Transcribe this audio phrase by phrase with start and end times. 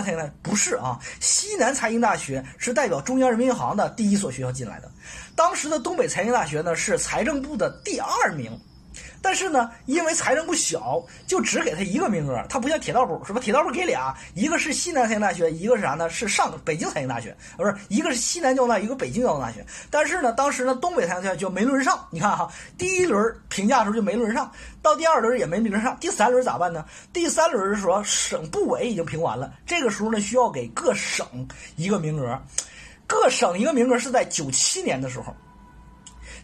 [0.00, 0.30] 呢？
[0.42, 4.90] 不是啊，西南财经大学是代表中央人民银行的第一所学校进来的。
[5.34, 8.60] 当时的东北财经大学呢是财政部的第二名。
[9.22, 12.44] 但是呢，因为财政不小，就只给他一个名额。
[12.48, 13.40] 他不像铁道部，是吧？
[13.40, 16.08] 铁道部给俩，一个是西南财经大学，一个是啥呢？
[16.08, 19.64] 是上北京财经大学，不是一个是西南交大，一个北京交通大学。
[19.90, 21.98] 但是呢，当时呢，东北财经大学就没轮上。
[22.10, 24.50] 你看哈，第一轮评价的时候就没轮上，
[24.82, 26.84] 到第二轮也没轮上，第三轮咋办呢？
[27.12, 31.26] 第三轮的时候，省部委已经评完了，这个时候呢，需要给各省
[31.76, 32.40] 一个名额，
[33.06, 35.34] 各省一个名额是在九七年的时候。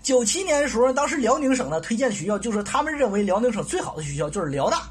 [0.03, 4.83] 九七年的时候，当时辽宁省呢推荐学校，就是他们认为辽宁省最好的学校就是辽大，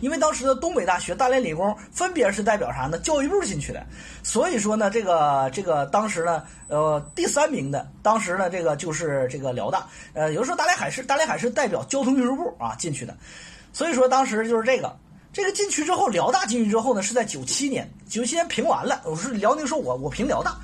[0.00, 2.96] 因为当时的东北大学、大连理工分别是代表啥呢？
[2.98, 3.84] 教育部进去的，
[4.22, 13.16] 所以说呢，这个这个当时呢，呃，第三名的，当时呢这个就是这个辽大，呃，有时候大连海事，大连海事代表交通运输部啊进去的，
[13.72, 14.96] 所以说当时就是这个，
[15.32, 20.56] 这个进去之后，辽大进去之后呢，是在九七年，九七年评完了，我说辽宁说我我评辽大。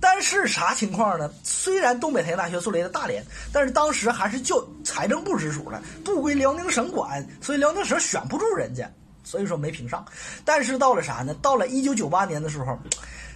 [0.00, 1.30] 但是啥情况呢？
[1.42, 8.90] 虽然东北财经大学作为的大连，但是当时还是叫财政部直属的，不归辽宁省管，所以辽宁省选不住人家，
[9.24, 10.04] 所以说没评上。
[10.44, 11.34] 但是到了啥呢？
[11.42, 12.78] 到了一九九八年的时候，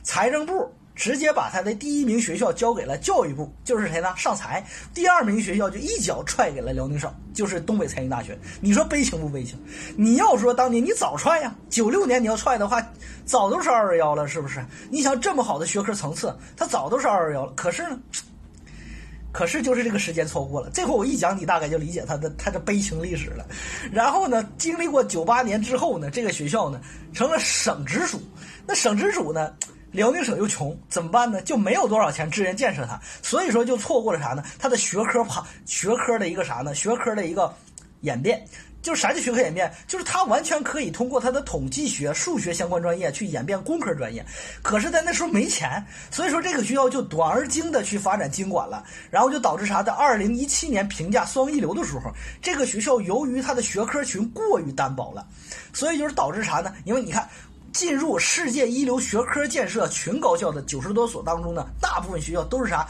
[0.03, 0.73] 财政部。
[0.95, 4.13] 直接把他的第一名学校交给了教育部，就是谁呢？
[4.17, 4.63] 上财。
[4.93, 8.39] 第二名学校就一脚踹给了辽宁省，就是东北财经大学。
[8.61, 9.59] 你说悲情不悲情？
[9.97, 12.87] 你要说当年你早踹呀，九六年你要踹的话，
[13.25, 14.63] 早都是二二幺了，是不是？
[14.91, 17.53] 你想这么好的学科层次，他早都是二二幺了。
[17.57, 17.99] 可是呢，
[19.33, 20.69] 可是就是这个时间错过了。
[20.75, 23.47] 这回我一讲，你大概就理解他的他的悲情历史了。
[23.91, 26.79] 然后呢，经历过九八年之后呢，这个学校呢
[27.15, 28.21] 成了省直属。
[28.67, 29.55] 那省直属呢？
[29.93, 31.43] 辽宁省又穷，怎么办呢？
[31.43, 34.45] 就没有多少钱支援建设它，所以说就错过了啥呢？
[34.59, 36.75] 它的学科爬学科的一个啥呢？
[36.75, 37.53] 学科的一个
[38.03, 38.45] 演变，
[38.83, 39.73] 就是啥叫学科演变？
[39.89, 44.25] 就是它完全可以通过它的统计学、数学相关专业去演变工科专业。
[44.63, 49.83] 可是，在那时候没钱，所以说这个学校就短而精的去发展经管了，然后就导致啥？
[49.83, 55.27] 在二零一七年评价双一流的时候，这个学校由于它的学科群过于单薄了，
[55.73, 56.73] 所以就是导致啥呢？
[56.85, 57.29] 因为你看。
[57.73, 62.87] 进入世界一流学科建设群高校的九十多所当中呢，大部分学校都是啥？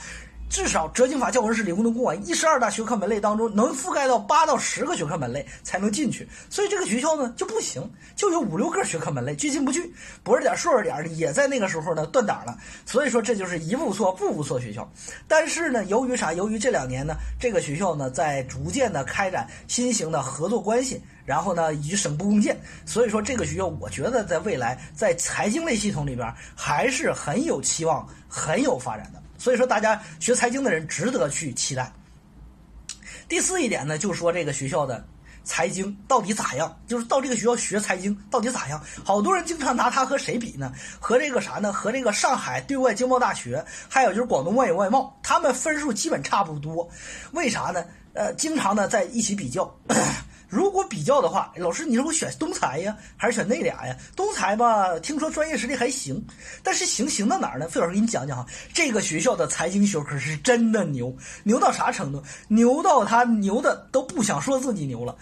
[0.49, 6.27] 至少哲经法教文是理工农公管一十二大学科门类当中，能覆盖到八到十个学科门类才能进去。
[6.49, 12.59] 所以这个学校呢就不行，就有五六个学科门类，聚进不去，博士点、硕士点也在那个时候呢断档了。
[12.85, 14.93] 所以说这就是一步错，步步错学校。
[15.29, 16.33] 但是呢，由于啥？
[16.33, 21.01] 由于这两年呢，这个学校呢在逐渐的开展新型的合作关系。
[21.25, 29.23] 然后呢，以省部共建，所以说这个学校，我觉得在未来在财经类系统里边还是很有期望、很有发展的。
[29.39, 31.91] 所以说，大家学财经的人值得去期待。
[33.29, 35.07] 第四一点呢，就是说这个学校的
[35.45, 36.79] 财经到底咋样？
[36.87, 38.83] 就是到这个学校学财经到底咋样？
[39.05, 40.73] 好多人经常拿它和谁比呢？
[40.99, 41.73] 和这个啥呢？
[41.73, 46.89] 和这个上海对外经贸大学，还有就是广东外语外贸，他们分数基本差不多。
[47.33, 47.85] 为啥呢？
[48.13, 49.73] 呃，经常呢在一起比较。
[50.51, 53.97] 如果比较的话，老师，你说我选东财呀，还是选那俩呀？
[54.17, 56.21] 东财吧，听说专业实力还行，
[56.65, 57.69] 但是行行到哪儿呢？
[57.69, 62.21] 费老师给你讲讲哈，这个学校的财经学科是真的牛，牛到啥程度？
[62.49, 65.17] 牛到他牛的都不想说自己牛了。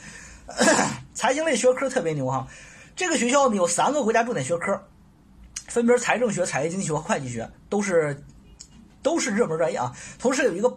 [1.12, 2.48] 财经类学科特别牛哈，
[2.96, 4.82] 这个学校呢有三个国家重点学科，
[5.66, 8.24] 分别财政学、产业经济学会计学，都是
[9.02, 9.92] 都是热门专业啊。
[10.18, 10.74] 同时有一个。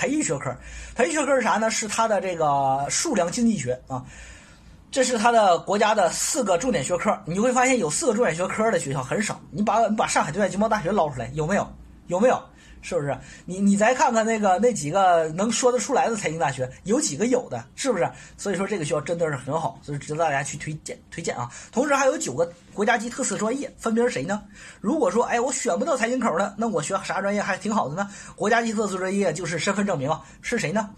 [0.00, 0.56] 培育学科，
[0.94, 1.70] 培育学科是啥呢？
[1.70, 4.02] 是它的这个数量经济学啊，
[4.90, 7.14] 这是它的国家的四个重点学科。
[7.26, 9.38] 你会发现有四个重点学科的学校很少。
[9.50, 11.70] 你把你把上海对外经贸大学捞出来，有没有？
[12.06, 12.42] 有没有？
[12.82, 13.16] 是不是？
[13.44, 17.64] 你你再看看那个那几个能说得出来的财经大学，有几个有的？
[17.76, 18.10] 是不是？
[18.36, 21.50] 所以说这个学校真的是很好，所以值得大家去推荐推荐啊。
[21.70, 24.42] 同时还有九个国家级特色专业，分别是谁呢？
[24.80, 28.10] 如果说哎我选不到财经口的，那我学啥专业还挺好的呢？
[28.34, 30.90] 国家级特色专业就是身份证明啊，是谁呢？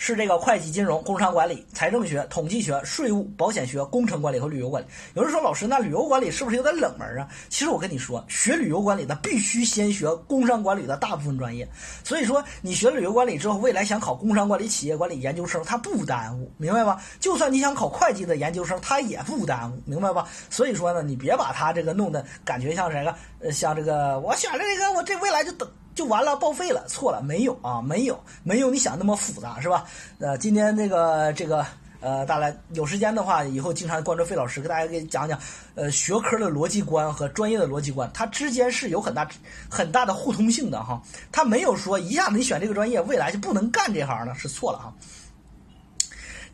[0.00, 4.86] 是这个会计、金融、工商管理、财政学、统计学、税务、保险学、工程管理和旅游管理。
[5.14, 7.28] 有人说，老师，那旅游管理是不是有点冷门啊？
[7.48, 11.68] 其实我跟你说，学旅游管理的必须先学工商管理的大部分专业。
[12.04, 17.02] 所以说，你学旅游管理之后，未来想考工商管理、企业管理研究生，它不耽误，明白吧？
[17.18, 20.28] 就算你想考会计的研究生，它也不耽误，明白吧？
[20.48, 25.68] 所以说呢，你别把它这个弄得感觉像谁个，呃，像这个我选了这个，我这未来就等。
[25.98, 29.84] 就完了，报废了，错了，没有啊，没有，没有你想那么复杂，是吧？
[30.20, 31.66] 呃，今天这个这个
[32.00, 35.36] 呃，大家有时间的话，以后经常关注费老师，给大家给讲讲，
[35.74, 39.28] 呃，学科的逻辑观和专业的逻辑观，它之间是有很大
[39.68, 41.02] 很大的互通性的哈。
[41.32, 44.94] 它没有说一下子你选这个专业，未来就不能干这行了，是错了哈。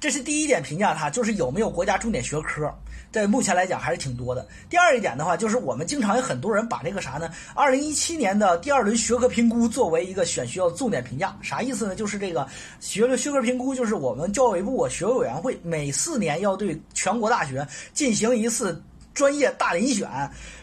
[0.00, 2.72] 这是第一点评价，它就是有没有国家重点学科。
[3.10, 4.44] 在目前来讲还是挺多的。
[4.68, 7.30] 第二一点的话，就是我们经常有很多人把这个啥呢？
[7.54, 11.94] 二零一七年的第二轮学科评估作为一个选学校重点评价，啥意思呢？
[11.94, 12.44] 就是这个
[12.80, 18.82] 学了学科评估，就是我们教委部学委员会每四年要对全国大学进行一次
[19.14, 20.08] 专业大遴选，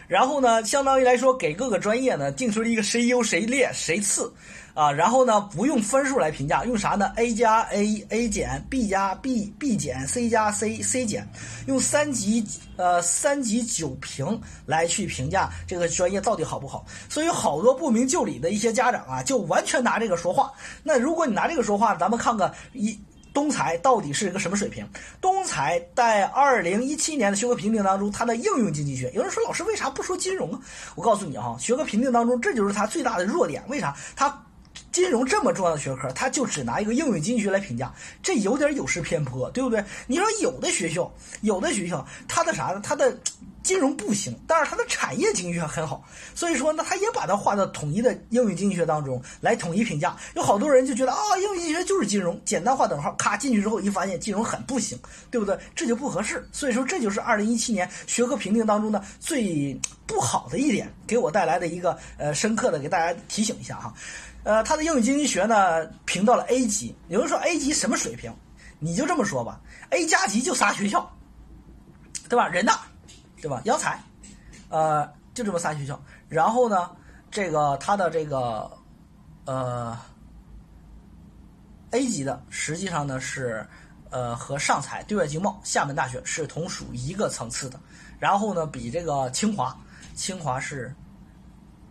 [0.06, 4.32] 然后呢，相当于来说给各个专业呢定出了一个谁优谁劣谁次。
[4.74, 11.28] 啊，然后呢，不用分数来评价，用啥呢？A 加 A A 减，B 加 B B 减，C 加 C C 减，
[11.66, 12.42] 用三级
[12.76, 16.86] 呃三级九评来去评价这个专业到底好不好。
[17.10, 20.50] 所以好多不明就里的一些家长啊，就完全拿这个说话。
[20.82, 22.98] 那如果你拿这个说话，咱们看看一
[23.32, 24.86] 东财到底是一个什么水平？
[25.20, 30.60] 东财在二零一七年的学科评定当中，它的应用经济学，有人说老师为啥不说金融啊？
[30.94, 33.62] 我告诉你哈，学科评定当中这就是它最大的弱点。
[33.68, 33.96] 为啥？
[34.14, 34.44] 它
[34.90, 37.92] 金融这么重要的学科，它就只拿一个应用经济学来评价，
[38.22, 39.82] 这有点有失偏颇，对不对？
[40.06, 42.80] 你说有的学校，有的学校，它的啥呢？
[42.82, 43.16] 它的
[43.62, 46.04] 金融不行，但是它的产业经济学很好，
[46.34, 50.16] 所以说呢，他也把它划到统一的英语经济学当中来统一评价。
[50.34, 54.98] 有好多人就觉得啊，英语经济学就是金融，简单划等号，咔进去之后一发现金融很不行，
[55.30, 55.58] 对不对？
[55.74, 56.46] 这就不合适。
[56.52, 63.94] 所以说，这就是二零一七年学科评定当中的最不好的一点，给我带来的一个呃深刻的给大家提醒一下哈。
[64.44, 66.94] 呃，他的英语经济学呢评到了 A 级。
[67.08, 68.34] 有人说 A 级什么水平？
[68.84, 69.60] 你就这么说吧
[69.90, 71.08] ，A 加级就仨学校，
[72.28, 72.48] 对吧？
[72.48, 72.80] 人大，
[73.42, 73.60] 对吧？
[73.66, 74.00] 央财，
[74.70, 76.00] 呃，就这么仨学校。
[76.30, 76.90] 然后呢，
[77.30, 78.70] 这个它的这个
[79.44, 79.98] 呃
[81.90, 83.66] A 级的，实际上呢是
[84.08, 87.78] 呃和上财、对外经贸、厦门大学是同属一个层次的。
[88.18, 89.76] 然后呢，比这个清华，
[90.14, 90.94] 清华是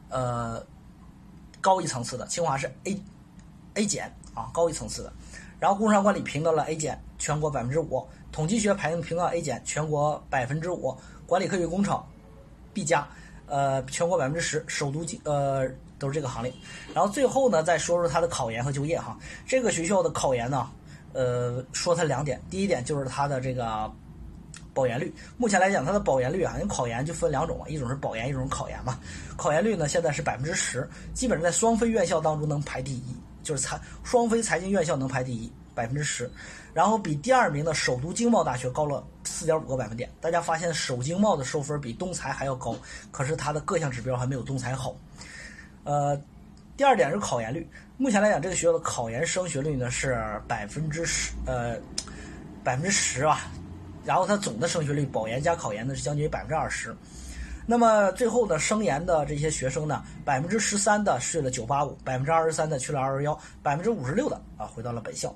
[0.09, 0.65] 呃。
[1.63, 5.13] 高一层次的清华是 A，A 减啊，高一层次的。
[5.59, 8.03] 然后工商管理评到了 A 减，全国百分之五。
[8.31, 10.97] 统计学排名评到 A 减，全国百分之五。
[11.31, 11.97] 管理科学工程
[12.73, 13.07] B 加，
[13.45, 14.61] 呃，全国百分之十。
[14.67, 15.65] 首都经呃
[15.97, 16.51] 都是这个行列。
[16.93, 19.17] 然后最后呢，再说说它的考研和就业哈。
[19.47, 20.69] 这个学校的考研呢，
[21.13, 22.37] 呃，说它两点。
[22.49, 23.89] 第一点就是它的这个。
[24.73, 28.99] 保研率，目前来讲，它的保研率啊，因为考研就分两种嘛，一种是保研，一种是考研嘛。
[29.37, 36.29] 考研率呢，现在是百分之十，基本上在双非院校当中能排第一，就是财双非财经院校能排第一，百分之十。
[36.73, 40.09] 然后比第二名的首都经贸大学高了四点五个百分点。
[40.19, 42.75] 大家发现首经贸的收分比东财还要高，
[43.11, 44.95] 可是它的各项指标还没有东财好。
[45.83, 46.19] 呃，
[46.77, 51.75] 第二点是考研率，目前来讲，这个学校的考研升学率呢是百分之十，呃，
[52.63, 53.39] 百分之十啊。
[54.03, 56.95] 然后它总的升学率，保研加考研呢是将近百分之二十，
[57.67, 65.31] 那么最后呢升研的这些学生呢，百分之十三的去了九八五，百分之二十三的去了二幺幺，百分之五十六的啊回到了本校，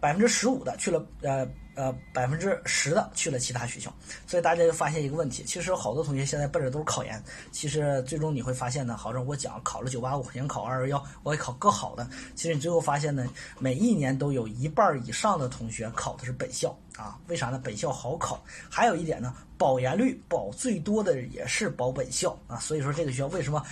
[0.00, 1.48] 百分之十五的去了呃。
[1.78, 3.88] 呃，百分之十的去了其他学校，
[4.26, 7.22] 所以大家就发现一个问题，其实好多同学现在奔着都是考研，
[7.52, 12.04] 其实最终你会发现呢，好像我讲考了九八五，想考二幺幺，我也考更好的，
[12.34, 13.24] 其实你最后发现呢，
[13.60, 17.60] 每一年都有一半以上的同学考的是本校啊，为啥呢？
[17.62, 23.64] 本校好考，还有一点呢，保研率保最多的也是保本校啊，所以说这个学校为什么？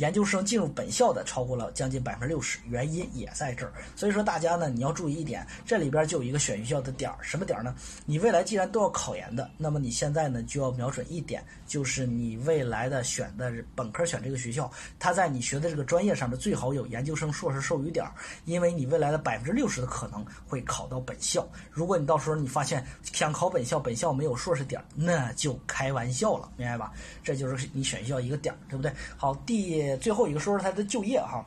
[0.00, 3.72] 研究生进入本校的超过了将近百分之六十，原因也在这儿。
[3.94, 7.74] 所以说大家呢，你要注意一点，这里边就有一个选学校的点儿，什么点儿呢？
[8.06, 18.14] 你未来既然都要考研的，那么你现在呢就要瞄准一点，就是你未来的选的本科选这个学校，它在你学的这个专业上面最好有研究生、硕士授予点儿，
[18.46, 21.46] 因为你未来的百分之六十的可能会考到本校。
[21.70, 26.90] 如果你到时候你发现想考本校，本校没有硕士点儿，那就开玩笑了，明白吧？
[27.22, 28.90] 这就是你选学校一个点儿，对不对？
[29.18, 29.89] 好，第。
[29.98, 31.44] 最后一个说说他的就业哈，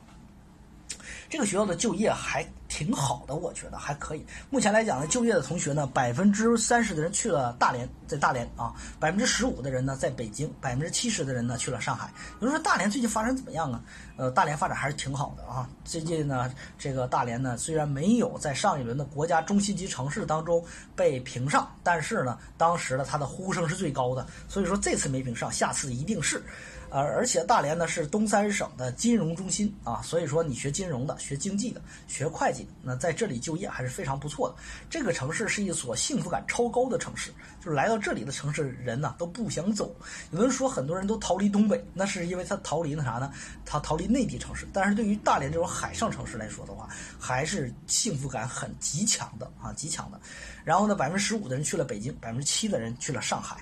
[1.28, 4.24] 这个学校的就业还挺好的，我觉得还可以。
[4.50, 12.12] 目前来讲呢，就业的同学呢，百分之三十的人去了大连，在大连啊，百分之十五的人呢在北京，百分之七十的人呢去了上海。
[12.40, 13.80] 有人说大连最近发展怎么样啊？
[14.16, 15.68] 呃，大连发展还是挺好的啊。
[15.84, 26.42] 最近呢，这个大连呢虽然没有在上一轮的国家中心级城市当中被评上，但是呢，当时呢它的呼声是最高的，所以说这次没评上，下次一定是。
[26.90, 34.54] 而而且大连呢是东三省的金融中心啊，所以说你学金融的、学经济的、学会计的，那在这里就业还是非常不错的。
[34.88, 39.92] 这个城市是一所幸福感超高的城市，就是来到这里的城市人呢都不想走。
[40.30, 43.32] 有人说很多人都逃离东北，那是因为他逃离那啥呢？
[43.64, 44.66] 他逃离内地城市。
[44.72, 50.20] 但是对于大连这种海上城市来说的话，还是幸福感很极强的啊，极强的。
[50.64, 53.56] 然后呢，百分之十五的人去了北京，百分之七的人去了上海。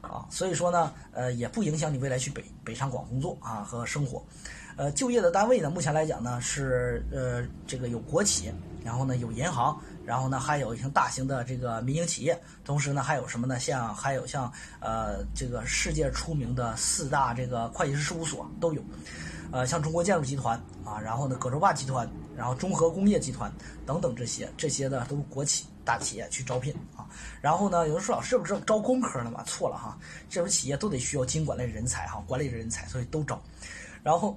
[0.00, 4.22] 啊，所以说呢，呃，也不影响你未来去北北上广工作啊和生活，
[4.76, 8.52] 呃，就业的单位呢，目前来讲呢是呃这个有国企，
[8.84, 13.58] 然后呢有银行，然后呢还有一些大型的这个民营企业，同时呢还有什么呢？
[13.58, 18.84] 像还有像呃这个世界出名的四大这个会计师事务所都有，
[19.54, 23.52] 呃像中国建筑集团啊，然后呢葛洲坝集团，然后中和工业集团
[23.86, 27.06] 等等这些，这些呢都是国企大企业去招聘啊。
[27.40, 29.44] 然后呢有人说老师这不是招工科的吗？
[29.46, 29.96] 错了哈，
[30.28, 33.40] 这种企业都得需要经管类人才哈，管理人才，所以都招。
[34.02, 34.36] 然后。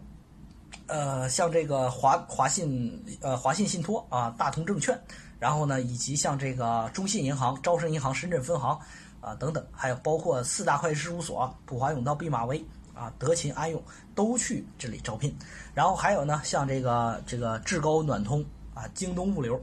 [0.88, 4.98] 呃，像这个华华信呃华信信托啊，大通证券，
[5.38, 8.78] 然后呢，以及像这个中信银行、招商银行深圳分行
[9.20, 12.64] 啊等等，还有包括四大会计事务所普华永道、毕马威
[12.98, 13.82] 啊、德勤安永
[14.16, 15.36] 都去这里招聘。
[15.74, 19.62] 然后还有呢，像这个这个志高暖通啊、京东物流，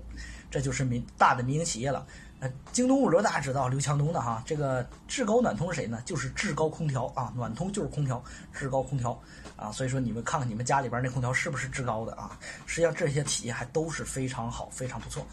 [0.51, 2.07] 这就是民大的民营企业了。
[2.41, 6.03] 呃，京东物流大家知道刘强东的哈，这个志高暖通是谁呢？
[6.05, 8.23] 就是志高空调啊，暖通就是空调，
[8.53, 9.19] 志高空调。
[9.57, 12.37] 啊，所以说你们看看你们家里边那空调是不是志高的啊？
[12.67, 15.25] 实际上这些企业还都是非常好，非常不错。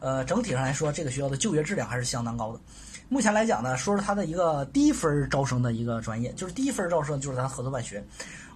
[0.00, 2.60] 呃，整体上来说，这个学校的就业质量还是相当高的。
[3.08, 8.04] 目前来讲呢，说说它的一个低分招生的一个专业，就是低分招生就是咱合作办学。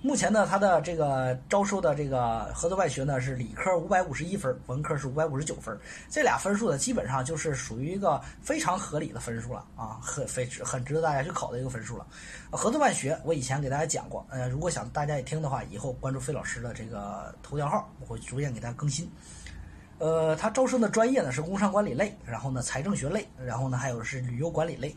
[0.03, 5.79] 目前呢，它的这个招收的这个合作办学呢是理科五百五十一分，文科是五百五十九分。
[6.09, 12.05] 这俩分数呢，基本上就是属于一个非常合理的分数了啊，很非很值得大家去考的一个分数了。
[12.51, 19.09] 合作办学我以前给大家讲过，呃，如果想大家也听的话，以后关注费老师的这个头条号，我会逐渐给大家更新。
[20.01, 24.97] 呃，他招生的专业呢是工商管理类，然后呢财政学类，然后呢还有是旅游管理类。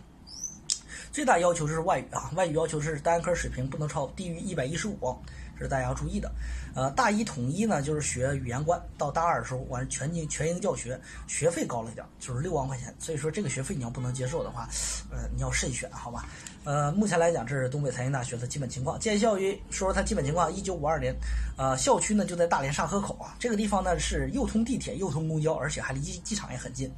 [1.11, 5.15] 最大要求是外语啊，外语要求是单科水平不能超低于一百一十五，
[5.57, 6.31] 这是大家要注意的。
[6.75, 12.93] 呃，大一统一呢就是学语言观，到大二的时候完全英全英教学，学费高了一点，就是六万块钱。
[12.97, 14.67] 所以说这个学费你要不能接受的话，
[15.11, 16.25] 呃，你要慎选，好吧？
[16.63, 18.97] 呃，目前来讲这是东北财经大学的基本情况。
[18.99, 21.13] 建校于说说它基本情况，一九五二年，
[21.57, 26.91] 呃，校区呢就在大连上河口啊，这个地方呢是又通地铁又通公交，而且还离机机场也很近。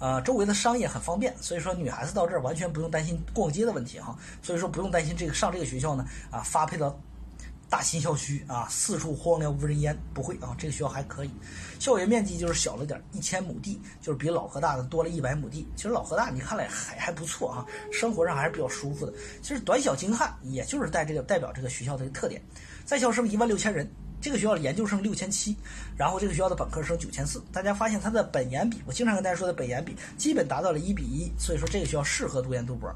[0.00, 4.18] 呃，周围的商业很方便，所以说女孩子到这儿完全不用担心逛街的问题哈。
[4.42, 6.98] 所以说不用担心这个上这个学校呢啊发配到
[7.72, 11.30] 大新校区啊四处荒凉无人烟，不会啊，这个学校还可以。
[11.78, 15.66] 校园面积就是小了点，一千亩地，就是比老河大的多了一百亩地。
[15.74, 19.14] 其实老河大你看来还还不错啊，生活上还是比较舒服的。
[19.40, 22.42] 其实短小精悍，也就是带这个代表这个学校的一个特点。
[22.84, 23.90] 在校生一万六千人。
[24.20, 25.56] 这个学校的研究生六千七，
[25.96, 27.42] 然后这个学校的本科生九千四。
[27.50, 32.94] 大家发现它的本研比，我经常跟大家说的本研比基本达到了一比一，所以说这个学校适合读研读博。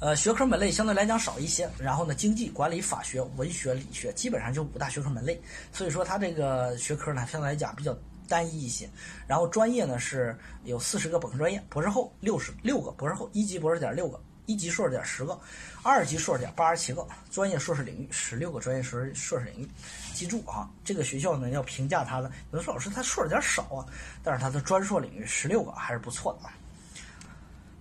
[0.00, 5.40] 呃，学科门类相对来讲少一些，然后呢，经济、管理、法学、文学、理学基本上就五大学科门类，
[5.72, 7.96] 所以说它这个学科呢相对来讲比较
[8.28, 8.88] 单一一些。
[9.26, 14.20] 然后专业呢是有四十个本科专业，博士后六十六个，博士后一级博士点六个。
[14.46, 15.40] 一级硕士点十个，
[15.82, 19.66] 二级硕士点八十七个，专业硕士领域十六个专业硕士硕士领域。
[20.12, 23.86] 记住啊，这个学校呢要评价它的，有的说老师他硕士点少啊，
[24.22, 26.52] 但是他的专硕领域十六个还是不错的啊。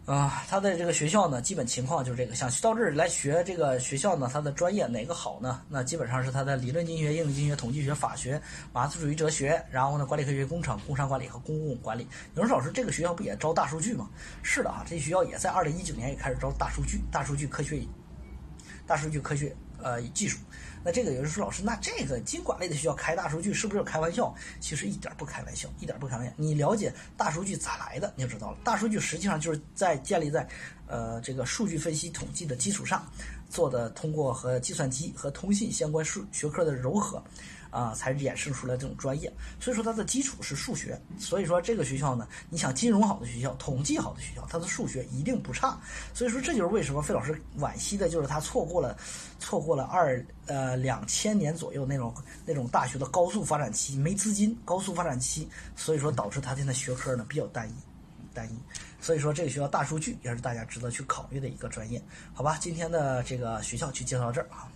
[0.06, 2.36] 啊，他的这个学校呢，基本情况就是这个。
[2.36, 5.62] 想到这儿来学这个学校呢，它的专业哪个好呢？
[5.70, 8.42] 那基本上是它的理论经济学、应用经济学、统计学、法学、
[8.74, 12.06] 马克思主义哲学，然后呢，管理科学、工程、工商管理和公共管理。
[12.36, 14.10] 有人说，老师这个学校不也招大数据吗？
[14.42, 17.82] 是的啊，这学校也在二零一九年也开始招大数据、大数据科学、
[18.86, 20.38] 大数据科学呃技术。
[20.84, 24.34] 那这个有人说，老师，那这个经管类的学校开大数据是不是开玩笑？
[24.60, 26.34] 其实一点不开玩笑，一点不开玩笑。
[26.36, 28.58] 你了解大数据咋来的，你就知道了。
[28.64, 30.48] 大数据实际上就是在建立在，
[30.88, 33.08] 呃，这个数据分析统计的基础上
[33.50, 37.24] 做的，通过和计算机和通信相关数学科的融合。
[37.74, 41.02] 啊，才衍生出来这种专业，所以说它的基础是数学。
[41.18, 45.76] 所以说这个学校呢，你想金融好的学校、统计好的学校，它的数学一定不差。
[46.14, 48.96] 所以说这就是为什么费老师惋惜的就是他错过了，
[49.40, 52.14] 错过了二呃两千年左右那种
[52.46, 57.74] 那种大学的高速发展期，没资金，高速发展期，所以说导致他现在学科呢比较单一，
[58.36, 58.58] 单一。
[59.02, 62.02] 所以说这个学校大数据也是大家值得去考虑的一个专业，
[62.34, 62.58] 好吧？
[62.62, 64.72] 今天的这个学校就介绍到这儿啊。